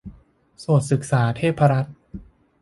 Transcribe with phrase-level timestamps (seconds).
[0.59, 1.95] โสตศึกษาเทพรัตน์